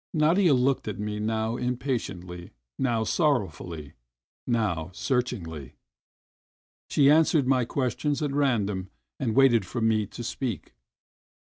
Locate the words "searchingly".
4.95-5.75